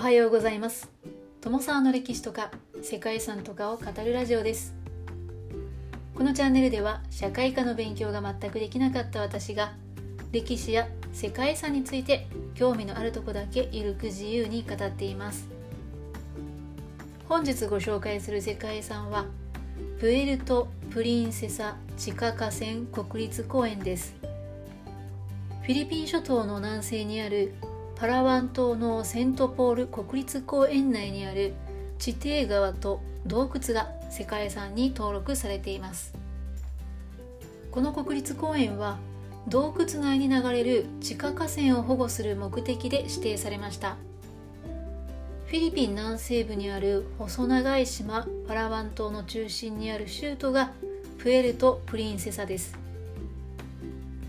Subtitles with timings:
[0.00, 0.90] はようございます。
[1.42, 2.50] 友沢の歴史とか
[2.80, 4.74] 世界遺産とかを語るラジオです。
[6.14, 9.74] このチャンネルでは社会科の勉強が全くできなかった私が
[10.32, 15.46] 歴史や世界遺産について興味のあるとこだけゆるく自由に語っています。
[17.28, 19.26] 本日ご紹介する世界遺産は
[19.98, 24.14] プエルト・プリンセサ地下河川国立公園です。
[25.60, 27.52] フィリピン諸島の南西にある
[28.00, 31.52] パラワン島のセントポール国立公園内にある
[31.98, 36.14] 地底川と洞窟が世界遺産に登録されています。
[37.70, 38.96] この国立公園は
[39.48, 43.98] 洞窟内に流れる地下河川を保護する目的で指定されました。
[45.48, 50.72] フィリピン南西部にある細長い島パラワン島の中心にある州都が
[51.18, 52.74] プエルト・プリンセサです。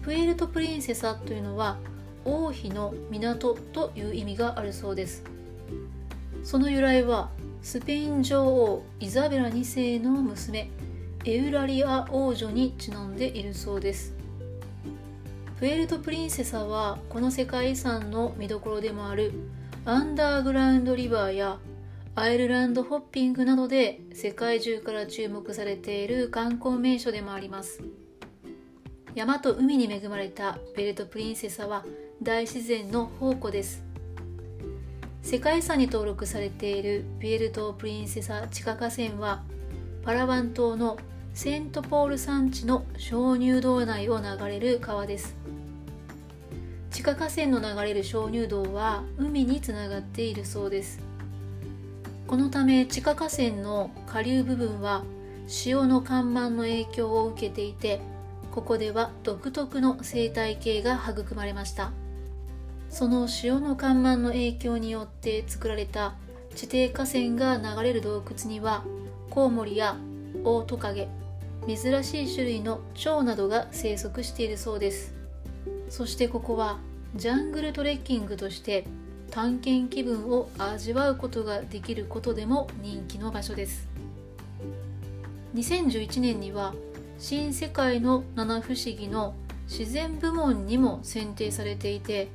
[0.01, 1.77] プエルト・プリンセサというのは
[2.25, 5.23] 王妃の港という意味があるそうです。
[6.43, 7.29] その由来は
[7.61, 10.69] スペイン女王イザベラ2世の娘
[11.25, 14.15] エウラリア王女にちなんでいるそうです。
[15.59, 19.31] プエルト・プリンセサはこの世界遺産の見どころでもある
[19.85, 21.59] アンダーグラウンドリバーや
[22.15, 27.83] アイルランドホッピングなどで世界中から注目されている観光名所でもあります。
[29.13, 31.85] 山と海に恵まれたベルトプリンセサは
[32.23, 33.81] 大自然の宝庫です。
[35.23, 39.41] 世界遺産に登録されているビエルト・プリンセサ地下河川は
[40.03, 40.97] パラワン島の
[41.33, 45.35] セントポール山地の鍾乳洞内を流れる川です。
[46.91, 50.99] 地下河川の流れる鍾乳洞は海につながっているそうです。
[52.27, 55.01] このため地下河川の下流部分は
[55.47, 57.99] 潮の干満の影響を受けていて
[58.51, 61.91] ここでは独特の生態系が育まれました。
[62.91, 66.13] その潮の干満の影響によって作られた
[66.55, 68.83] 地底河川が流れる洞窟には
[69.29, 69.95] コウモリや
[70.43, 71.07] オオトカゲ
[71.65, 75.13] 珍しい種類の蝶などが生息しているそうです。
[75.89, 76.79] そしてここは
[77.15, 78.85] ジャングルトレッキングとして
[79.29, 83.87] 探検気分を味わうことができることでも人気の場所です。
[85.55, 86.73] 2011年には
[87.19, 89.33] 新世界の七不思議の
[89.69, 92.27] 自然部門にも選定されていて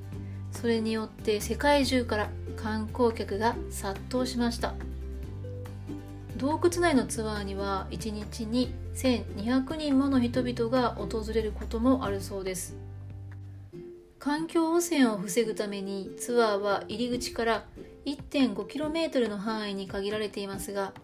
[0.61, 4.75] それによって世界中から観光客が殺到しました。
[6.39, 12.75] 洞窟内のツアーには1日に1200人もの人々が訪れることもあるそうです。
[14.19, 17.65] 環境汚染を防ぐためにツアーは入り口から
[18.06, 20.95] 1.5km の範囲に限られていますが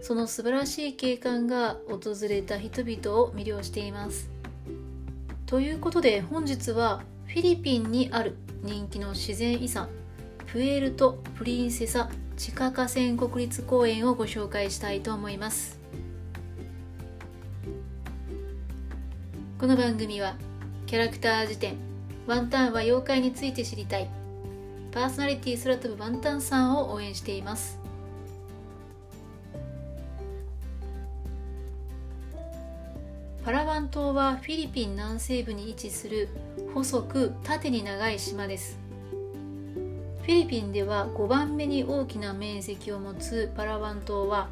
[0.00, 4.30] その素晴らしい景観が訪れた人々を魅了しています。
[5.46, 9.90] ということで本日はフィリピンにある人気の自然遺産
[10.46, 15.78] プエルト・プリンセサ地下河川国立公園をご紹介したいと思います。
[19.58, 20.36] この番組は
[20.86, 21.76] キャラクター辞典
[22.26, 24.08] ワンタンは妖怪について知りたい
[24.92, 27.83] パーソナリティ空飛ぶワンタンさんを応援しています。
[33.44, 36.30] パラワン島はフィリピン南西部に位置する
[36.72, 38.78] 細く縦に長い島です。
[40.22, 44.48] フィリピンでは5番目に大きな面積を持つパラワン島は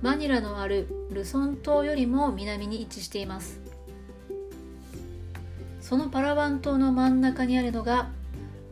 [0.00, 3.60] マニラのあるルソン島よりも南に位置しています。
[5.82, 8.08] そのパラワン島の真ん中にあるのが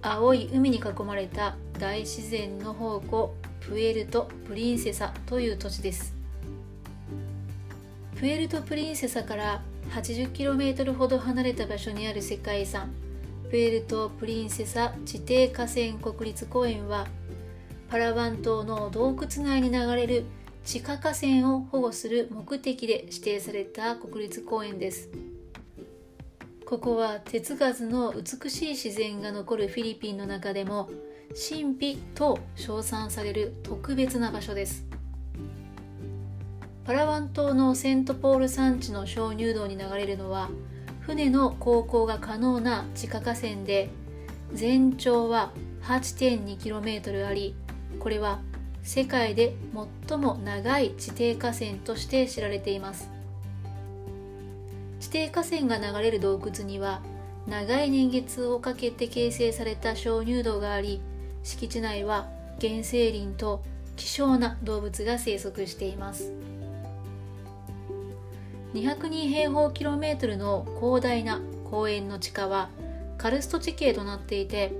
[0.00, 6.17] 青い海に囲まれた大自然の宝庫プエルト・プリンセサという土地です。
[8.18, 12.92] プエルト・プリンセサから 80km ほど離れた場所にある世界遺産
[13.48, 17.06] プエルト・プリンセサ地底河川国立公園は
[17.88, 20.24] パラワン島の洞窟内に流れる
[20.64, 25.08] 地下河川を保護する目的で指定された国立公園です。
[26.66, 30.90] ここは手つかずの美しい自然が残るフィリピンの中でも
[31.28, 34.87] 神秘と称賛される特別な場所です。
[36.88, 40.48] パラワン島のセントポール山地の鍾乳洞に流れるのは
[41.00, 43.90] 船の航行が可能な地下河川で
[44.54, 45.52] 全長は
[45.82, 47.54] 8.2km あり
[48.00, 48.40] これは
[48.82, 49.54] 世界で
[50.08, 53.10] 最も長い地底河川として知られています。
[54.98, 57.02] 地底河川が流れる洞窟には
[57.46, 61.02] 長い年月をかけて形成された鍾乳洞があり
[61.42, 62.28] 敷地内は
[62.62, 63.62] 原生林と
[63.96, 66.32] 希少な動物が生息しています。
[68.82, 72.70] 202平方キロメートルの広大な公園の地下は
[73.16, 74.72] カルスト地形となっていて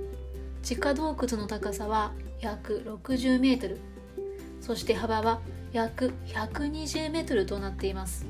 [0.63, 3.79] 地下洞窟の高さは約60メートル
[4.61, 5.39] そして幅は
[5.71, 8.25] 約120メートルとなっています。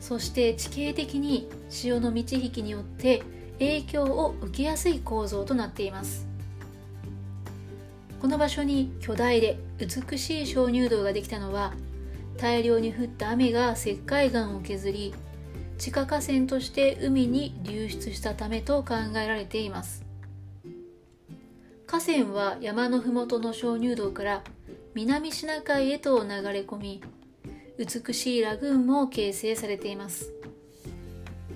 [0.00, 3.22] そして地形的に潮の満ち引きによって
[3.58, 6.26] 影響を受けやすい構造となっています。
[8.20, 11.72] この場所に巨大で美しい鍾乳洞ができたのは
[12.36, 15.14] 大量に降った雨が石灰岩を削り
[15.78, 20.04] 地下河川として海に流出したためと考えられています。
[21.86, 24.44] 河川は山の麓の鍾乳洞から
[24.94, 27.02] 南シナ海へと流れ込み
[27.78, 30.32] 美しいラグーンも形成されています。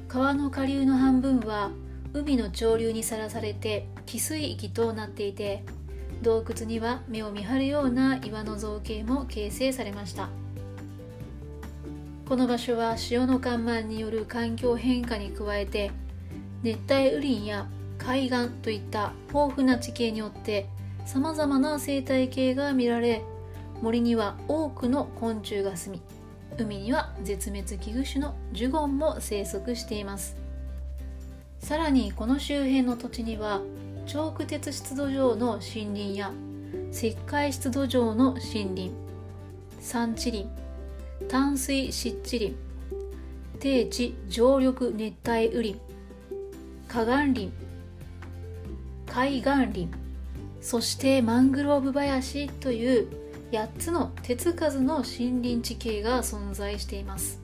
[0.08, 1.70] 川の下流の半分は
[2.14, 5.64] 海の潮流にさらされて汽水域となっていて
[6.22, 10.30] 洞窟には目を見張るような岩の造形も形成されました。
[12.28, 15.90] この場所は潮の干満による環境変化に加えて
[16.62, 17.66] 熱帯雨林や
[17.98, 20.66] 海岸といった豊富な地形によって
[21.04, 23.22] さまざまな生態系が見られ
[23.82, 26.02] 森には多くの昆虫が住み
[26.58, 30.36] 海には絶滅危惧種のジュゴンも生息しています。
[31.58, 33.60] さらにこの周辺の土地には
[34.06, 36.30] チョーク鉄湿土場の森林や
[36.92, 38.90] 石灰湿土場の森林
[39.80, 40.63] 山地林
[41.28, 42.54] 淡水湿地林
[43.60, 45.80] 低地常緑熱帯雨林。
[46.88, 47.50] 河岸林。
[49.06, 49.88] 海岸林。
[50.60, 53.08] そしてマングローブ林という
[53.52, 57.40] 8つの手つかずの森林地形が存在しています。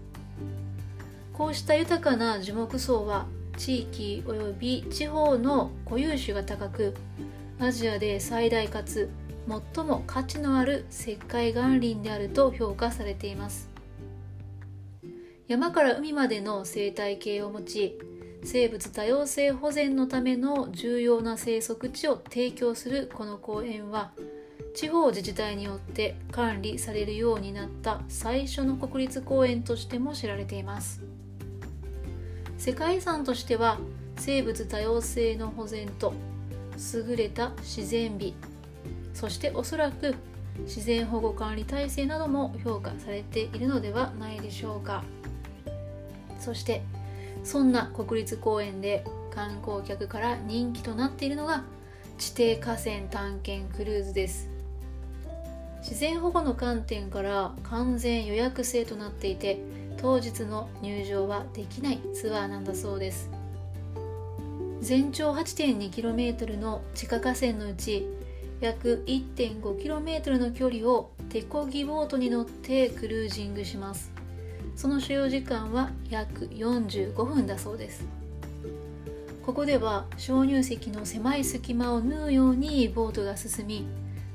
[1.33, 3.27] こうした豊かな樹木層は
[3.57, 6.95] 地域及び地方の固有種が高く
[7.59, 9.11] アジアで最大かつ
[9.75, 13.69] 最も価値のある石灰岩林であると評価されています。
[15.49, 17.99] 山から海までの生態系を持ち
[18.45, 24.13] 生物多様性保全のための重要な生息地を提供するこの公園は
[24.77, 31.03] 地方自治体によって管理されるようになった最初の国立公園としても知られています。
[32.57, 33.79] 世界遺産としては
[34.17, 36.15] 生物多様性の保全と
[36.95, 38.35] 優れた自然美
[39.21, 40.15] そしておそらく
[40.61, 45.05] 自然保護管理体制なども評価されているのではないでしょうか。
[46.39, 46.81] そして
[47.45, 51.65] そんな国立公園で観光客から人気となっているのが
[52.17, 54.49] 地底河川探検クルーズです。
[55.83, 59.61] 自然保護の観点から完全予約制となっていて
[59.99, 63.29] 当日の入場はできないツアーなんだそうです。
[64.81, 68.07] 全長 8.2km の地下河川のうち
[68.61, 74.13] 約 1.5km の距離を手漕ぎボートに乗ってクルージングします。
[74.77, 78.05] その所要時間は約45分だそうです。
[79.45, 83.87] ここでは鍾乳石の狭い隙間を縫うようにボートが進み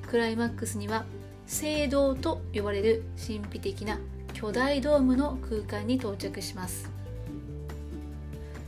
[0.08, 1.06] クライマックスには
[1.46, 4.00] 聖堂と呼ばれる神秘的な
[4.34, 6.90] 巨大ドームの空間に到着します。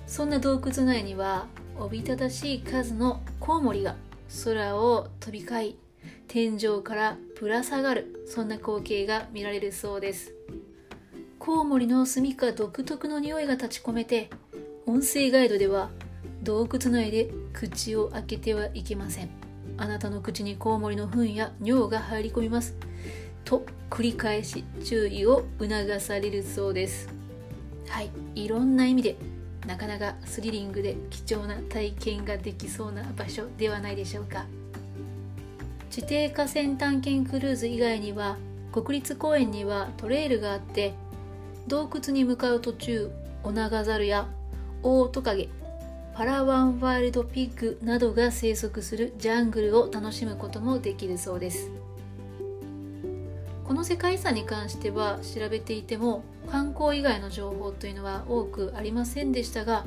[0.06, 1.48] そんな洞窟内には
[1.80, 3.96] おびただしい数のコウモリが
[4.44, 5.78] 空を飛び交い
[6.28, 10.34] 天井からぶら下がるそんな光景が見られるそうです。
[11.40, 14.30] コウモリの住みか独特の匂いが立ち込めて
[14.86, 15.90] 音声ガイドでは
[16.44, 19.30] 洞窟内で口を開けてはいけません。
[19.78, 22.76] あなたの口にコウモリの糞や尿が入り込みます。
[23.46, 27.10] と繰り返し注意を促されるそうです。
[27.88, 29.16] はいいろんな意味で
[29.68, 34.46] なかなかスリリングで貴重な体験ができそうな場所ではないでしょうか。
[35.92, 38.38] 地底河川探検クルーズ以外には
[38.72, 40.94] 国立公園にはトレイルがあって
[41.68, 43.12] 洞窟に向かう途中
[43.44, 44.28] オナガザルや
[44.84, 45.50] オオトカゲ
[46.14, 51.70] パラワンワイルドピッグなどが生息するジャングルを楽しむこともできるそうです。
[53.68, 59.86] この世界遺産に関しては調べていても観光以外の情報というのは多くありませんでしたが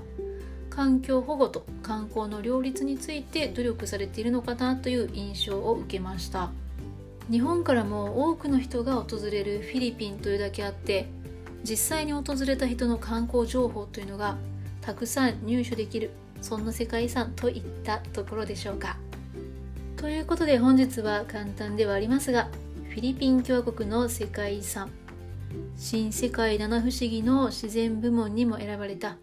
[0.69, 6.51] 環境保護と観光の両立について努力されているのかなという印象を受けました。
[7.31, 11.07] 日本からも多くの人が訪れるフィリピンというだけあって
[11.63, 14.37] 実際に訪れた人の観光情報というのが
[14.81, 16.11] たくさん入手できる
[16.43, 18.97] そんな世界遺産といったところでしょうか。
[19.97, 22.49] ということで本日は簡単ではありますが
[22.91, 24.91] フィリピン共和国の世界遺産
[25.77, 29.17] 新世界七不思議の自然部門にも選ばれた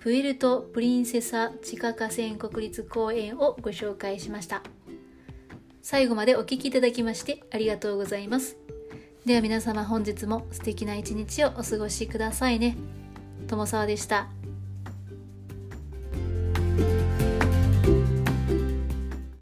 [0.00, 4.62] プエルト・プリンセサ地下河川国立公園をご紹介しました
[5.82, 8.56] 最後までお聴きいただきましてありがとうございます
[9.24, 12.76] では皆様本日も素敵な一日をお過ごしくださいね。
[13.46, 14.41] 友沢でした。